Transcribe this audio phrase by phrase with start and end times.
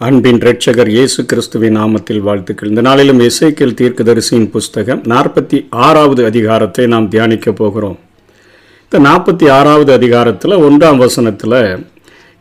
[0.00, 2.68] அன்பின் இரட்சகர் இயேசு கிறிஸ்துவின் நாமத்தில் வாழ்த்துக்கள்.
[2.68, 7.96] இந்த நாளிலும் எசேக்கியல் தீர்க்கதரிசியின் புஸ்தகம் நாற்பத்தி ஆறாவது அதிகாரத்தை நாம் தியானிக்க போகிறோம்.
[8.84, 11.56] இந்த நாற்பத்தி ஆறாவது அதிகாரத்தில் ஒன்றாம் வசனத்தில்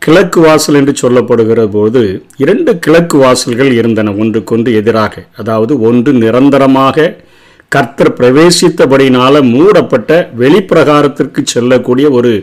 [0.01, 2.01] கிழக்கு வாசல் என்று சொல்லப்படுகிற போது
[2.37, 5.23] இரண்டு கிழக்கு வாசல்கள் இருந்தன ஒன்றுக்கொன்று எதிராக.
[5.35, 7.07] அதாவது ஒன்று நிரந்தரமாக
[7.71, 12.33] கர்த்தர் பிரவேசித்தபடினால மூடப்பட்ட வெளிப்பிரகாரத்திற்கு செல்லக்கூடிய ஒரு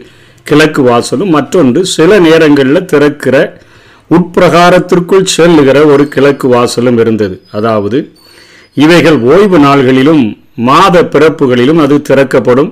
[0.42, 3.36] கிழக்கு வாசலும் மற்றொன்று சில நேரங்களில் திறக்கிற
[4.14, 7.36] உட்பிரகாரத்திற்குள் செல்லுகிற ஒரு கிழக்கு வாசலும் இருந்தது.
[7.52, 7.98] அதாவது
[8.84, 10.24] இவைகள் ஓய்வு நாள்களிலும்
[10.68, 12.70] மாத பிறப்புகளிலும் அது திறக்கப்படும்.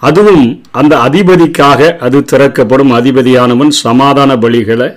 [0.00, 0.44] அதுவும்
[0.80, 2.92] அந்த அதிபதிக்காக அது திறக்கப்படும்.
[2.98, 4.88] அதிபதியானவன் சமாதான பலிகளை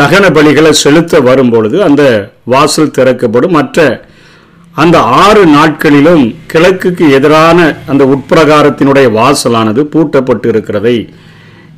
[0.00, 2.02] தகன பலிகளை செலுத்த வரும்பொழுது அந்த
[2.44, 3.56] வாசல் திறக்கப்படும்.
[3.58, 3.86] மற்ற
[4.82, 7.58] அந்த ஆறு நாட்களிலும் கிழக்குக்கு எதிரான
[7.90, 10.96] அந்த உட்பிரகாரத்தினுடைய வாசலானது பூட்டப்பட்டு இருக்கிறதை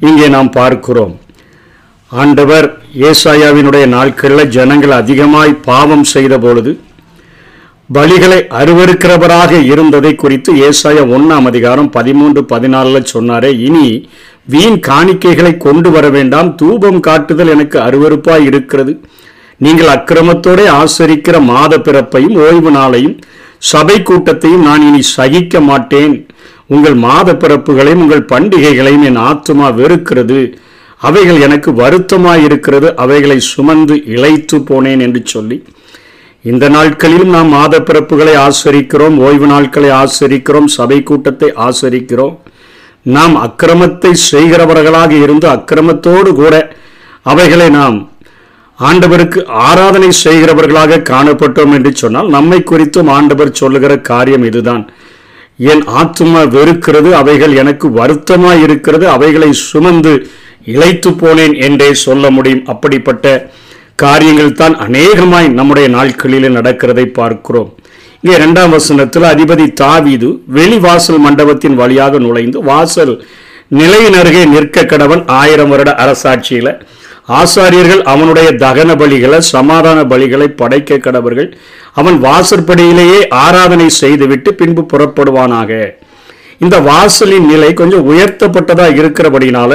[0.00, 1.14] இங்கே நாம் பார்க்கிறோம்.
[2.22, 2.66] ஆண்டவர்
[3.08, 6.72] ஏசாயாவினுடைய நாட்களில் ஜனங்கள் அதிகமாய் பாவம் செய்த பொழுது
[7.96, 13.86] பலிகளை அருவருக்கிறவராக இருந்ததை குறித்து ஏசாயா ஒன்றாம் அதிகாரம் பதிமூன்று பதினாலில் சொன்னாரே இனி
[14.52, 16.48] வீண் காணிக்கைகளை கொண்டு வர வேண்டாம்.
[16.60, 18.94] தூபம் காட்டுதல் எனக்கு அருவருப்பாய் இருக்கிறது.
[19.64, 23.16] நீங்கள் அக்கிரமத்தோட ஆசரிக்கிற மாத பிறப்பையும் ஓய்வு நாளையும்
[23.72, 26.14] சபை கூட்டத்தையும் நான் இனி சகிக்க மாட்டேன்.
[26.74, 30.40] உங்கள் மாத பிறப்புகளையும் உங்கள் பண்டிகைகளையும் என் ஆத்துமா வெறுக்கிறது.
[31.06, 35.58] அவைகள் எனக்கு வருத்தமாய் இருக்கிறது அவைகளை சுமந்து இழைத்து போனேன் என்று சொல்லி
[36.44, 42.34] இந்த நாட்களிலும் நாம் மாத பிறப்புகளை ஆசரிக்கிறோம் ஓய்வு நாட்களை ஆசரிக்கிறோம் சபை கூட்டத்தை ஆசரிக்கிறோம்.
[43.06, 46.55] நாம் அக்கிரமத்தை செய்கிறவர்களாக இருந்து அக்கிரமத்தோடு கூட
[47.32, 47.97] அவைகளை நாம்
[48.78, 54.84] ஆண்டவருக்கு ஆராதனை செய்கிறவர்களாக காணப்பட்டோம் என்று சொன்னால் நம்மை குறித்தும் ஆண்டவர் சொல்லுகிற காரியம் இதுதான்.
[55.72, 60.14] என் ஆத்மா வெறுக்கிறது அவைகள் எனக்கு வருத்தமாய் இருக்கிறது அவைகளை சுமந்து
[60.72, 62.64] இழைத்து போனேன் என்றே சொல்ல முடியும்.
[62.72, 63.26] அப்படிப்பட்ட
[64.02, 67.70] காரியங்கள் தான் அநேகமாய் நம்முடைய நாட்களில் நடக்கிறதை பார்க்கிறோம்.
[68.22, 73.14] இங்கே இரண்டாம் வசனத்தில் அதிபதி தாவிது வெளிவாசல் மண்டபத்தின் வழியாக நுழைந்து வாசல்
[73.78, 76.70] நிலையின் அருகே நிற்க கடவன் ஆயிரம் வருட அரசாட்சியில
[77.41, 81.50] ஆசாரியர்கள் அவனுடைய தகன பலிகளை சமாதான பலிகளை படைக்க கடவர்கள்
[82.00, 85.70] அவன் வாசற்படியிலேயே ஆராதனை செய்துவிட்டு பின்பு புறப்படுவானாக.
[86.64, 89.72] இந்த வாசலின் நிலை கொஞ்சம் உயர்த்தப்பட்டதா இருக்கிறபடினால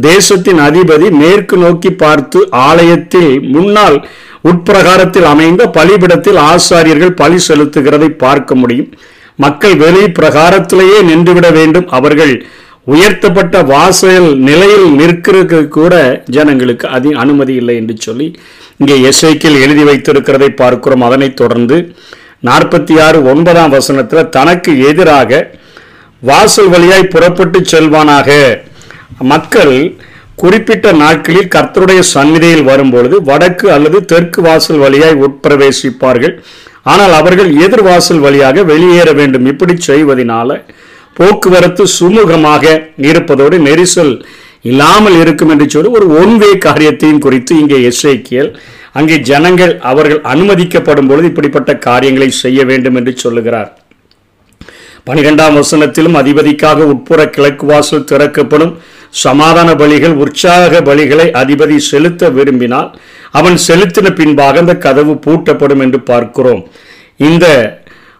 [0.00, 4.08] தேசத்தின் அதிபதி மேற்கு நோக்கி பார்த்து ஆலயத்தில் முன்னால்
[4.44, 8.90] உட்பிரகாரத்தில் அமைந்த பலிபிடத்தில் ஆசாரியர்கள் பலி செலுத்துகிறதை பார்க்க முடியும்.
[9.36, 11.88] மக்கள் வெளி பிரகாரத்திலேயே நின்றுவிட வேண்டும்.
[11.88, 12.46] அவர்கள்
[12.84, 18.36] உயர்த்தப்பட்ட வாசல் நிலையில் நிற்கிறதுக்கு கூட ஜனங்களுக்கு அதி அனுமதி இல்லை என்று சொல்லி
[18.76, 21.00] இங்கே எஸ்ஐக்கில் எழுதி வைத்திருக்கிறதை பார்க்கிறோம்.
[21.00, 21.94] அதனைத் தொடர்ந்து
[22.46, 25.50] நாற்பத்தி ஆறு ஒன்பதாம் வசனத்தில் தனக்கு எதிராக
[26.20, 28.58] வாசல் வழியாய் புறப்பட்டு செல்வானாக.
[29.32, 29.74] மக்கள்
[30.42, 36.34] குறிப்பிட்ட நாட்களில் கர்த்தருடைய சந்நிதியில் வரும்பொழுது வடக்கு அல்லது தெற்கு வாசல் வழியாய் உட்பிரவேசிப்பார்கள்.
[36.92, 39.48] ஆனால் அவர்கள் எதிர்வாசல் வழியாக வெளியேற வேண்டும்.
[39.52, 40.58] இப்படி செய்வதனால
[41.18, 42.64] போக்குவரத்து சுமூகமாக
[43.08, 44.14] இருப்பதோடு நெரிசல்
[44.70, 48.50] இல்லாமல் இருக்கும் என்று சொல்லி ஒரு ஒன்வே காரியத்தையும் குறித்து இங்கே எஸ்ஐக்கியல்
[48.98, 53.70] அங்கே ஜனங்கள் அவர்கள் அனுமதிக்கப்படும் பொழுது இப்படிப்பட்ட காரியங்களை செய்ய வேண்டும் என்று சொல்லுகிறார்.
[55.08, 58.74] பனிரெண்டாம் வசனத்திலும் அதிபதிக்காக உட்புற கிழக்கு வாசல் திறக்கப்படும்.
[59.12, 63.00] சமாதான பலிகள் உற்சாக பலிகளை அதிபதி செலுத்த விரும்பினால்
[63.30, 66.62] அவன் செலுத்தின பின்பாக அந்த கதவு பூட்டப்படும் என்று பார்க்கிறோம்.
[67.16, 67.46] இந்த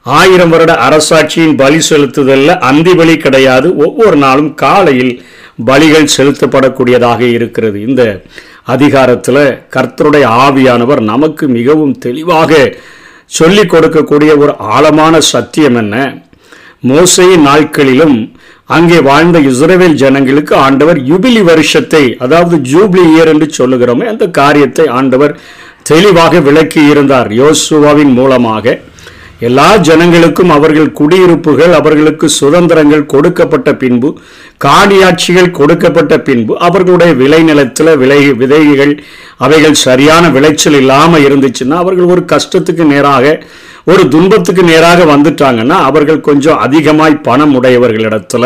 [0.03, 3.76] ஆயிரம் வருட அரசாட்சியின் பலி செலுத்துதல்ல அந்தி பலி கிடையாது.
[3.76, 5.22] ஒவ்வொரு நாளும் காலையில்
[5.66, 7.80] பலிகள் செலுத்தப்படக்கூடியதாக இருக்கிறது.
[7.88, 8.24] இந்த
[8.64, 12.76] அதிகாரத்தில் கர்த்தருடைய ஆவியானவர் நமக்கு மிகவும் தெளிவாக
[13.26, 15.97] சொல்லிக் கொடுக்கக்கூடிய ஒரு ஆழமான சத்தியம் என்ன?
[16.88, 18.16] மோசையின் நாட்களிலும்
[18.72, 25.34] அங்கே வாழ்ந்த இஸ்ரேவேல் ஜனங்களுக்கு ஆண்டவர் யுபிலி வருஷத்தை அதாவது ஜூப்ளி இயர் என்று சொல்லுகிறோமே அந்த காரியத்தை ஆண்டவர்
[25.83, 27.28] தெளிவாக விளக்கி இருந்தார்.
[27.38, 28.75] யோசுவாவின் மூலமாக
[29.41, 34.09] எல்லா ஜனங்களுக்கும் அவர்கள் குடியிருப்புகள் அவர்களுக்கு சுதந்திரங்கள் கொடுக்கப்பட்ட பின்பு
[34.65, 38.92] காணியாட்சிகள் கொடுக்கப்பட்ட பின்பு அவர்களுடைய விளைநிலத்தில் விளை விதைகள்
[39.36, 43.25] அவைகள் சரியான விளைச்சல் இல்லாமல் இருந்துச்சுன்னா அவர்கள் ஒரு கஷ்டத்துக்கு நேராக
[43.86, 48.44] ஒரு துன்பத்துக்கு நேராக வந்துட்டாங்கன்னா அவர்கள் கொஞ்சம் அதிகமாய் பணம் உடையவர்களிடத்துல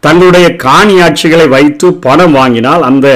[0.00, 3.08] தங்களுடைய காணியாட்சிகளை வைத்து பணம் வாங்கினால் அந்த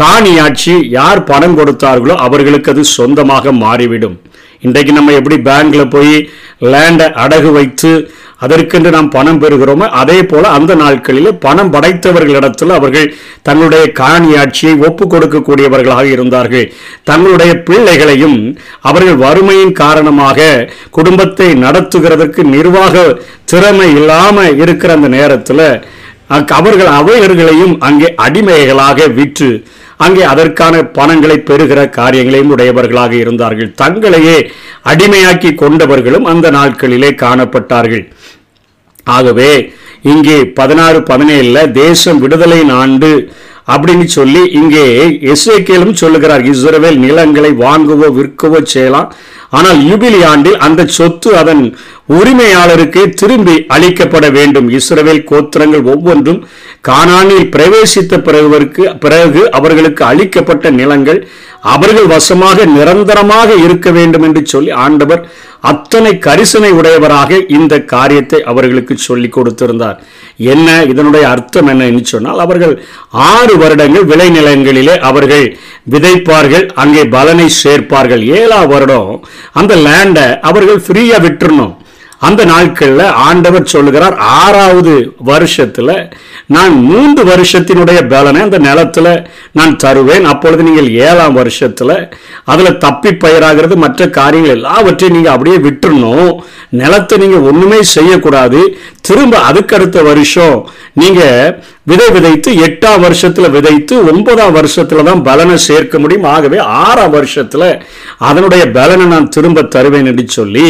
[0.00, 4.16] காணியாட்சி யார் பணம் கொடுத்தார்களோ அவர்களுக்கு அது சொந்தமாக மாறிவிடும்.
[4.64, 6.14] இன்றைக்கு நம்ம எப்படி பேங்க்ல போய்
[6.62, 7.90] லேண்டை அடகு வைத்து
[8.38, 13.12] அதற்கென்று நாம் பணம் பெறுகிறோமோ அதே போல அந்த நாட்களில் பணம் படைத்தவர்களிடத்தில் அவர்கள்
[13.42, 16.66] தங்களுடைய காணியாட்சியை ஒப்பு கொடுக்கக்கூடியவர்களாக இருந்தார்கள்.
[17.04, 18.38] தங்களுடைய பிள்ளைகளையும்
[18.80, 20.48] அவர்கள் வறுமையின் காரணமாக
[20.90, 23.04] குடும்பத்தை நடத்துகிறதற்கு நிர்வாக
[23.44, 25.66] திறமை இல்லாமல் இருக்கிற அந்த நேரத்தில்
[26.58, 29.50] அவர்கள் அவையர்களையும் அங்கே அடிமைகளாக விற்று
[30.04, 33.70] அங்கே அதற்கான பணங்களை பெறுகிற காரியங்களையும் உடையவர்களாக இருந்தார்கள்.
[33.82, 34.36] தங்களையே
[34.92, 38.04] அடிமையாக்கி கொண்டவர்களும் அந்த நாட்களிலே காணப்பட்டார்கள்.
[39.16, 39.50] ஆகவே
[40.12, 43.12] இங்கே பதினாறு பதினேழுல தேசம் விடுதலை ஆண்டு
[43.74, 44.86] அப்படின்னு சொல்லி இங்கே
[45.34, 46.42] எஸ்ஏகேலும் சொல்லுகிறார்.
[46.52, 49.08] இஸ்ரவேல் நிலங்களை வாங்கவோ விற்கவோ செய்யலாம்.
[49.58, 51.62] ஆனால் யுபிலி ஆண்டில் அந்த சொத்து அதன்
[52.18, 54.68] உரிமையாளருக்கு திரும்பி அளிக்கப்பட வேண்டும்.
[54.78, 56.40] இஸ்ரவேல் கோத்திரங்கள் ஒவ்வொன்றும்
[56.88, 61.28] கானானில் பிரவேசித்த பிறகு பிறகு அவர்களுக்கு அளிக்கப்பட்ட நிலங்கள்
[61.60, 65.22] அவர்கள் வசமாக நிரந்தரமாக இருக்க வேண்டும் என்று சொல்லி ஆண்டவர்
[65.60, 69.98] அத்தனை கரிசனை உடையவராக இந்த காரியத்தை அவர்களுக்கு சொல்லி கொடுத்திருந்தார்.
[70.36, 70.84] என்ன?
[70.84, 72.74] இதனுடைய அர்த்தம் என்ன என்று சொன்னால் அவர்கள்
[73.10, 75.46] ஆறு வருடங்கள் விளைநிலங்களிலே அவர்கள்
[75.90, 78.24] விதைப்பார்கள் அங்கே பலனை சேர்ப்பார்கள்.
[78.40, 81.74] ஏழாம் வருடம் அந்த லேண்டை அவர்கள் ஃப்ரீயா விட்டுறணும்.
[82.18, 85.90] அந்த நாட்கள்ல ஆண்டவர் சொல்லுகிறார் ஆறாவது வருஷத்துல
[86.54, 89.10] நான் மூன்று வருஷத்தினுடைய பலனை அந்த நிலத்தில்
[89.58, 90.24] நான் தருவேன்.
[90.32, 91.96] அப்பொழுது நீங்கள் ஏழாம் வருஷத்தில்
[92.52, 96.32] அதில் தப்பி பயிராகிறது மற்ற காரியங்கள் எல்லாவற்றையும் நீங்கள் அப்படியே விட்டுறணும்.
[96.80, 98.60] நிலத்தை நீங்கள் ஒன்றுமே செய்யக்கூடாது.
[99.00, 100.58] திரும்ப அதுக்கடுத்த வருஷம்
[101.02, 101.54] நீங்கள்
[101.90, 106.28] விதை விதைத்து எட்டாம் வருஷத்தில் விதைத்து ஒன்பதாம் வருஷத்தில் தான் பலனை சேர்க்க முடியும்.
[106.34, 107.68] ஆகவே ஆறாம் வருஷத்தில்
[108.28, 110.68] அதனுடைய பலனை நான் திரும்ப தருவேன் என்று சொல்லி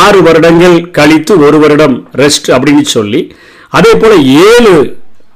[0.00, 3.22] ஆறு வருடங்கள் கழித்து ஒரு வருடம் ரெஸ்ட் அப்படின்னு சொல்லி
[3.72, 4.14] அதே போல
[4.44, 4.74] ஏழு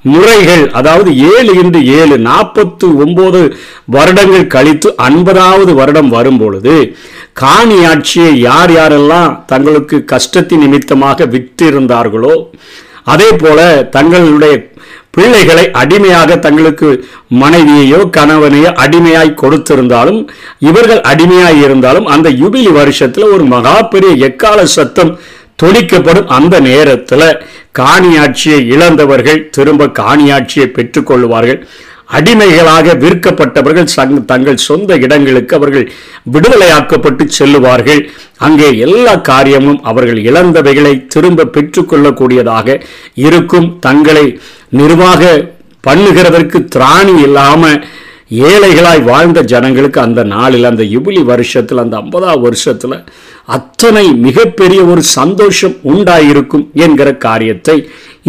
[0.07, 3.41] முறைகள் அதாவது ஏழு இன்று ஏழு நாற்பத்து ஒன்பது
[3.89, 6.75] வருடங்கள் கழித்து ஐம்பதாவது வருடம் வரும்பொழுது
[7.35, 12.35] காணி ஆட்சியை யார் யாரெல்லாம் தங்களுக்கு கஷ்டத்தின் நிமித்தமாக விற்றிருந்தார்களோ
[13.07, 13.61] அதே போல
[13.91, 14.55] தங்களுடைய
[15.15, 16.89] பிள்ளைகளை அடிமையாக தங்களுக்கு
[17.37, 20.19] மனைவியையோ கணவனையோ அடிமையாய் கொடுத்திருந்தாலும்
[20.61, 25.13] இவர்கள் அடிமையாய் இருந்தாலும் அந்த யுபிலி வருஷத்துல ஒரு மகா பெரிய எக்கால சத்தம்
[25.63, 27.29] தொழிக்கப்படும் அந்த நேரத்தில்
[27.79, 31.61] காணியாட்சியை இழந்தவர்கள் திரும்ப காணியாட்சியை பெற்றுக்கொள்வார்கள்
[32.07, 35.93] அடிமைகளாக விற்கப்பட்டவர்கள் சங்- தங்கள் சொந்த இடங்களுக்கு அவர்கள்
[36.33, 38.11] விடுதலையாக்கப்பட்டு செல்லுவார்கள்.
[38.37, 42.83] அங்கே எல்லா காரியமும் அவர்கள் இழந்தவைகளை திரும்ப பெற்றுக்கொள்ளக்கூடியதாக
[43.15, 43.77] இருக்கும்.
[43.81, 45.23] தங்களை நிர்வாக
[45.87, 47.85] பண்ணுகிறதற்கு திராணி இல்லாமல்
[48.31, 52.95] ஏழைகளாய் வாழ்ந்த ஜனங்களுக்கு அந்த நாளில் அந்த யுபிலி வருஷத்தில் அந்த ஐம்பதாவது வருஷத்துல
[53.57, 57.77] அத்தனை மிகப்பெரிய ஒரு சந்தோஷம் உண்டாயிருக்கும் என்கிற காரியத்தை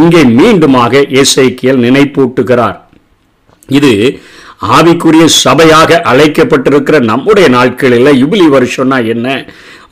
[0.02, 2.78] இங்கே மீண்டுமாக எசேக்கியேல் நினைப்பூட்டுகிறார்.
[3.70, 3.94] இது
[4.76, 9.28] ஆவிக்குரிய சபையாக அழைக்கப்பட்டிருக்கிற நம்முடைய நாட்களில் யுபிலி வருஷம்னா என்ன?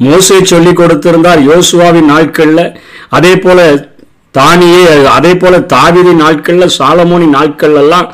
[0.06, 2.62] மோசே சொல்லி கொடுத்திருந்தார் யோசுவாவின் நாட்கள்ல.
[3.10, 3.60] அதே போல
[4.32, 4.82] தானியே
[5.18, 8.08] அதே போல தாவிதி நாட்கள்ல சாலமோனி நாட்கள் எல்லாம்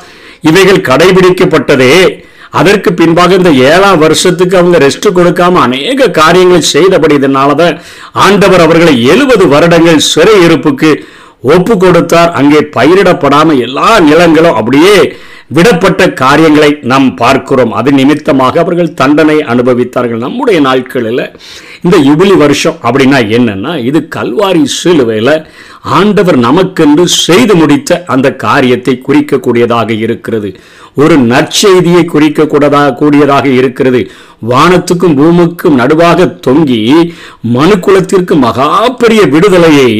[0.48, 1.96] இவைகள் கடைபிடிக்கப்பட்டதே.
[2.60, 7.76] அதற்கு பின்பாக இந்த ஏழாம் வருஷத்துக்கு அவங்க ரெஸ்ட் கொடுக்காம அநேக காரியங்களை செய்தபடி இதனாலதான்
[8.24, 10.90] ஆண்டவர் அவர்களை எழுபது வருடங்கள் சிறை இருப்புக்கு
[11.54, 12.32] ஒப்பு கொடுத்தார்.
[12.40, 14.96] அங்கே பயிரிடப்படாம எல்லா நிலங்களும் அப்படியே
[15.56, 17.72] விடப்பட்ட காரியங்களை நாம் பார்க்கிறோம்.
[17.78, 20.22] அது நிமித்தமாக அவர்கள் தண்டனை அனுபவித்தார்கள்.
[20.26, 21.24] நம்முடைய நாட்களில்
[21.84, 25.34] இந்த யுபிலி வருஷம் அப்படின்னா என்னன்னா இது கல்வாரி சிலுவையில்
[25.82, 30.60] ஆண்டவர் நமக்கென்று செய்து முடித்த அந்த காரியத்தை குறிக்கக்கூடியதாக இருக்கிறது.
[30.94, 34.10] ஒரு நற்செய்தியை குறிக்கக்கூடதாக கூடியதாக இருக்கிறது.
[34.48, 37.12] வானத்துக்கும் பூமிக்கும் நடுவாக தொங்கி
[37.54, 39.90] மனுக்குலத்திற்கு மகா பெரிய விடுதலையை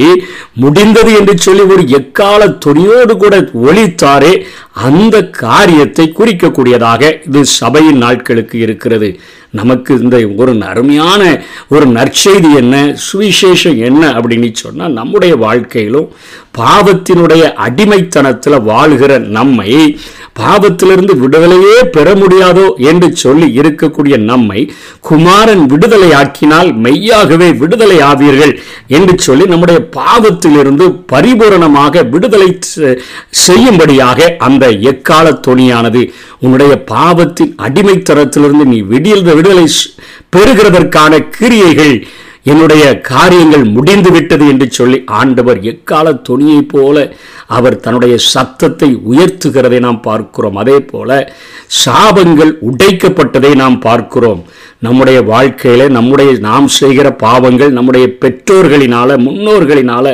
[0.53, 9.21] முடிந்தது என்று சொல்லி ஒரு எக்கால துணியோடு கூட ஒழித்தாரே அந்த காரியத்தை குறிக்கக்கூடியதாக இது சபையின் நாட்களுக்கு இருக்கிறது.
[9.53, 11.23] நமக்கு இந்த ஒரு அருமையான
[11.69, 16.09] ஒரு நற்செய்தி என்ன சுவிசேஷம் என்ன அப்படின்னு சொன்னால் நம்முடைய வாழ்க்கையிலும்
[16.59, 19.73] பாவத்தினுடைய அடிமைத்தனத்தில் வாழ்கிற நம்மை
[20.37, 24.61] பாவத்திலிருந்து விடுதலையே பெற முடியாதோ என்று சொல்லி இருக்கக்கூடிய நம்மை
[25.01, 28.55] குமாரன் விடுதலை ஆக்கினால் மெய்யாகவே விடுதலை ஆவீர்கள்
[28.91, 31.71] என்று சொல்லி நம்முடைய பாவத்திலிருந்து பரிபூரணமாக
[32.09, 32.97] விடுதலை செ-
[33.43, 35.11] செய்யும்படியாக அந்த எக்கால
[35.47, 36.03] துணியானது
[36.41, 39.67] உன்னுடைய பாவத்தின் அடிமைத்தரத்திலிருந்து நீ விடியல் விடுதலை
[40.33, 41.95] பெறுகிறதற்கான கிரியைகள்
[42.47, 46.97] என்னுடைய காரியங்கள் முடிந்து விட்டது என்று சொல்லி ஆண்டவர் எக்கால துணியைப் போல
[47.47, 50.57] அவர் தன்னுடைய சத்தத்தை உயர்த்துகிறதை நாம் பார்க்கிறோம்.
[50.57, 51.11] அதே போல
[51.85, 54.43] சாபங்கள் உடைக்கப்பட்டதை நாம் பார்க்கிறோம்.
[54.79, 60.07] நம்முடைய வாழ்க்கையில நம்முடைய நாம் செய்கிற பாவங்கள் நம்முடைய பெற்றோர்களினால முன்னோர்களினால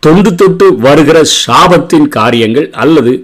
[0.00, 3.14] தொண்டு தொட்டு வருகிற சாபத்தின் காரியங்கள் அல்லது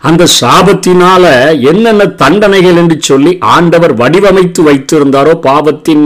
[0.00, 1.24] அந்த சாபத்தினால
[1.70, 6.04] என்னென்ன தண்டனைகள் என்று சொல்லி ஆண்டவர் வடிவமைத்து வைத்திருந்தாரோ பாவத்தின்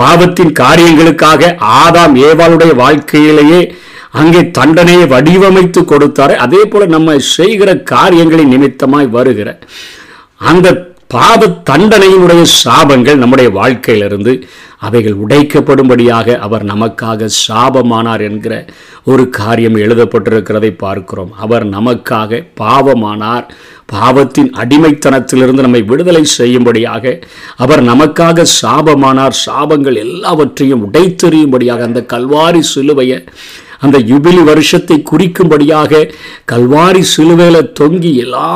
[0.00, 1.52] பாவத்தின் காரியங்களுக்காக
[1.82, 3.60] ஆதாம் ஏவாளுடைய வாழ்க்கையிலேயே
[4.20, 6.34] அங்கே தண்டனையை வடிவமைத்து கொடுத்தாரு.
[6.44, 9.48] அதே போல நம்ம செய்கிற காரியங்களின் நிமித்தமாய் வருகிற
[10.50, 14.32] அந்த பாவ தண்டனையினுடைய சாபங்கள் நம்முடைய வாழ்க்கையிலிருந்து
[14.78, 18.64] அவைகள் உடைக்கப்படும்படியாக அவர் நமக்காக சாபமானார் என்கிற
[19.04, 21.32] ஒரு காரியம் எழுதப்பட்டிருக்கிறதை பார்க்கிறோம்.
[21.36, 23.46] அவர் நமக்காக பாவமானார்.
[23.86, 27.18] பாவத்தின் அடிமைத்தனத்திலிருந்து நம்மை விடுதலை செய்யும்படியாக
[27.56, 29.38] அவர் நமக்காக சாபமானார்.
[29.46, 33.26] சாபங்கள் எல்லாவற்றையும் உடைத்தெறியும்படியாக அந்த கல்வாரி சிலுவையை
[33.80, 36.00] அந்த யுபிலி வருஷத்தை குறிக்கும்படியாக
[36.52, 38.48] கல்வாரி சிலுவையில தொங்கி எல்லா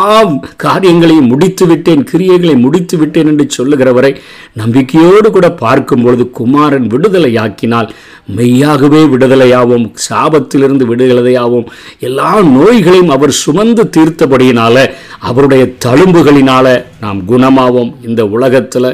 [0.56, 4.16] காரியங்களையும் முடித்து விட்டேன் கிரியைகளை முடித்து விட்டேன் என்று சொல்லுகிறவரை
[4.52, 7.90] நம்பிக்கையோடு கூட பார்க்கும் பொழுது குமாரன் விடுதலையாக்கினால்
[8.36, 11.66] மெய்யாகவே விடுதலையாவும் சாபத்திலிருந்து விடுதலையாவும்.
[11.98, 17.92] எல்லா நோய்களையும் அவர் சுமந்து தீர்த்தபடியினால அவருடைய தழும்புகளினால நாம் குணமாவோம்.
[18.06, 18.90] இந்த உலகத்தில்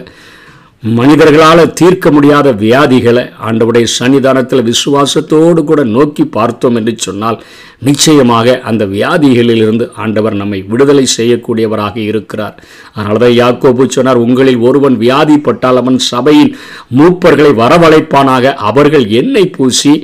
[0.82, 7.38] மனிதர்களால் தீர்க்க முடியாத வியாதிகளை ஆண்டவுடைய சன்னிதானத்தில் விசுவாசத்தோடு கூட நோக்கி பார்த்தோம் என்று சொன்னால்
[7.82, 12.56] நிச்சயமாக அந்த வியாதிகளிலிருந்து ஆண்டவர் நம்மை விடுதலை செய்யக்கூடியவராக இருக்கிறார்.
[12.94, 16.52] அதனால தான் யாக்கோபு சொன்னார் உங்களில் ஒருவன் வியாதிப்பட்டால் அவன் சபையின்
[16.98, 18.54] மூப்பர்களை வரவழைப்பானாக.
[18.70, 19.94] அவர்கள் எண்ணெய் பூசி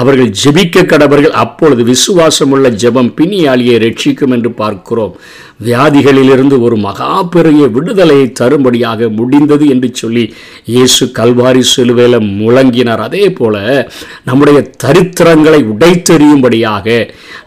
[0.00, 1.38] அவர்கள் ஜெபிக்க கடவர்கள்.
[1.44, 5.14] அப்பொழுது விசுவாசமுள்ள ஜெபம் பிணியாளியை ரட்சிக்கும் என்று பார்க்கிறோம்.
[5.68, 10.24] வியாதிகளிலிருந்து ஒரு மகா பெரிய விடுதலையை தரும்படியாக முடிந்தது என்று சொல்லி
[10.74, 13.02] இயேசு கல்வாரி சிலுவையில் முழங்கினார்.
[13.08, 13.56] அதே போல
[14.28, 16.86] நம்முடைய தரித்திரங்களை உடைத்தெறியும்படியாக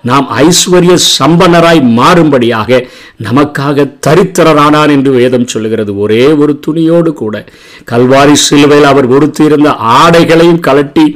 [0.01, 2.79] நாம் ஐஸ்வர்ய சம்பனராய் மாறும்படியாக
[3.23, 5.91] நமக்காக தரித்திரரானான் என்று வேதம் சொல்லுகிறது.
[5.97, 7.45] ஒரே ஒரு துணியோடு கூட
[7.91, 11.07] கல்வாரி சிலுவையில் அவர் உடுத்தியிருந்த ஆடைகளையும் கலட்டி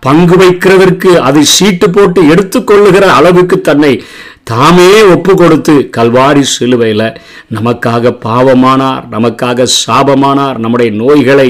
[0.00, 4.02] பங்கு வைக்கிறதற்கு அதை சீட்டு போட்டு எடுத்துக்கொள்ளுகிற அளவுக்கு தன்னை
[4.44, 7.06] தாமே ஒப்பு கொடுத்து கல்வாரி சிலுவையில்
[7.54, 11.48] நமக்காக பாவமானார் நமக்காக சாபமானார் நம்முடைய நோய்களை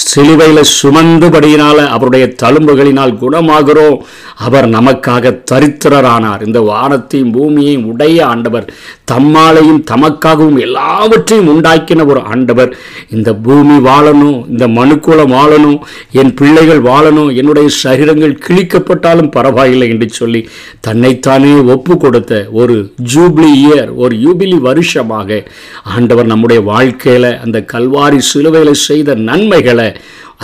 [0.00, 3.98] சிலுவையில் சுமந்தபடியினால அவருடைய தழும்புகளினால் குணமாகிறோம்.
[4.46, 6.42] அவர் நமக்காக தரித்திரரானார்.
[6.46, 8.66] இந்த வானத்தையும் பூமியையும் உடைய ஆண்டவர்
[9.12, 12.70] தம்மாலையும் தமக்காகவும் எல்லாவற்றையும் உண்டாக்கின ஒரு ஆண்டவர்.
[13.16, 15.78] இந்த பூமி வாழணும் இந்த மனுக்குலம் வாழணும்
[16.20, 20.42] என் பிள்ளைகள் வாழணும் என்னுடைய சரீரங்கள் கிழிக்கப்பட்டாலும் பரவாயில்லை என்று சொல்லி
[20.88, 22.32] தன்னைத்தானே ஒப்பு கொடுத்த
[22.62, 22.78] ஒரு
[23.14, 25.42] ஜூப்ளி இயர் ஒரு யூபிலி வருஷமாக
[25.96, 29.81] ஆண்டவர் நம்முடைய வாழ்க்கையில் அந்த கல்வாரி சிலுவையில் செய்த நன்மைகளை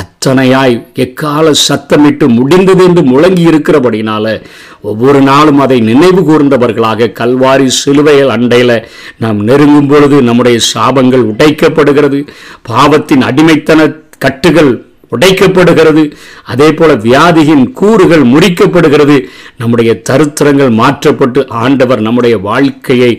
[0.00, 4.26] அத்தனையாய் எக்கால சத்தமிட்டு முடிந்தது என்று முழங்கி இருக்கிறபடினால
[4.90, 8.76] ஒவ்வொரு நாளும் அதை நினைவு கூர்ந்தவர்களாக கல்வாரி சிலுவையில் அண்டையில்
[9.18, 12.20] நாம் நெருங்கும் பொழுது நம்முடைய சாபங்கள் உடைக்கப்படுகிறது
[12.62, 14.70] பாவத்தின் அடிமைத்தன கட்டுகள்
[15.16, 16.02] உடைக்கப்படுகிறது
[16.52, 19.16] அதே போல வியாதியின் கூறுகள் முறிக்கப்படுகிறது
[19.60, 23.12] நம்முடைய தருத்திரங்கள் மாற்றப்பட்டு ஆண்டவர் நம்முடைய வாழ்க்கையை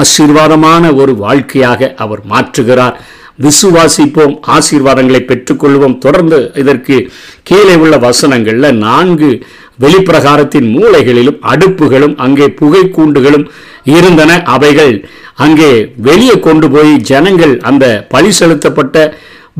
[0.00, 2.96] ஆசீர்வாதமான ஒரு வாழ்க்கையாக அவர் மாற்றுகிறார்.
[3.44, 5.96] விசுவாசிப்போம் ஆசீர்வாதங்களை பெற்றுக்கொள்வோம்.
[6.04, 6.96] தொடர்ந்து இதற்கு
[7.48, 9.30] கீழே உள்ள வசனங்கள்ல நான்கு
[9.82, 13.46] வெளிப்பிரகாரத்தின் மூலைகளிலும் அடுப்புகளும் அங்கே புகை கூண்டுகளும்
[13.96, 14.30] இருந்தன.
[14.54, 14.94] அவைகள்
[15.44, 15.70] அங்கே
[16.08, 18.96] வெளியே கொண்டு போய் ஜனங்கள் அந்த பழி செலுத்தப்பட்ட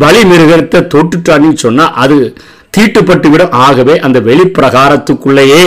[0.05, 2.19] பலி மிருகத்தை தொட்டுட்டான்னு சொன்னா அது
[2.77, 3.55] தீட்டுப்பட்டுவிடும்.
[3.67, 5.63] ஆகவே அந்த வெளிப்பிரகாரத்துக்குள்ளேயே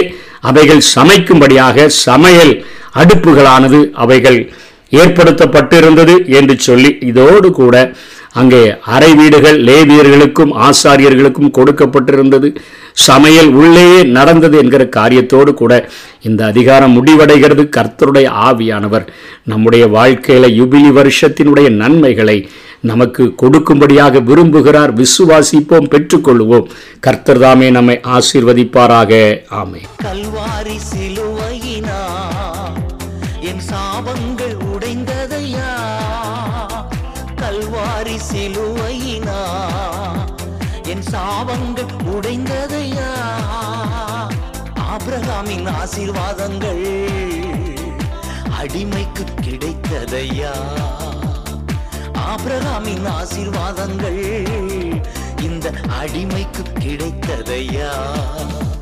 [0.49, 2.53] அவைகள் சமைக்கும்படியாக சமையல்
[3.01, 3.79] அடுப்புகளானது.
[4.03, 4.39] அவைகள்
[4.99, 7.75] ஏற்படுத்தப்பட்டிருந்தது என்று சொல்லி இதோடு கூட
[8.41, 8.59] அங்கே
[8.95, 12.49] அறை வீடுகள் லேவியர்களுக்கும் ஆசாரியர்களுக்கும் கொடுக்கப்பட்டிருந்தது.
[13.07, 15.73] சமையல் உள்ளேயே நடந்தது என்கிற காரியத்தோடு கூட
[16.21, 17.63] இந்த அதிகாரம் முடிவடைகிறது.
[17.77, 19.05] கர்த்தருடைய ஆவியானவர்
[19.43, 22.37] நம்முடைய வாழ்க்கையில யுபிலி வருஷத்தினுடைய நன்மைகளை
[22.81, 24.93] நமக்கு கொடுக்கும்படியாக விரும்புகிறார்.
[25.01, 26.69] விசுவாசிப்போம் பெற்றுக்கொள்வோம்.
[26.99, 29.11] கர்த்தர் தாமே நம்மை ஆசீர்வதிப்பாராக.
[29.61, 31.30] ஆமை கல்வாரி சிலோ
[33.69, 35.69] சாபங்கள் உடைந்ததையா?
[37.35, 39.39] கல்வாரி சிலுவையினா?
[40.83, 43.09] என் சாபங்கள் உடைந்ததையா?
[44.91, 46.85] ஆபிரகாமின் ஆசீர்வாதங்கள்
[48.61, 50.53] அடிமைக்கு கிடைத்ததையா?
[52.13, 54.21] ஆபிரகாமின் ஆசீர்வாதங்கள்
[55.41, 57.91] இந்த அடிமைக்கு கிடைத்ததையா?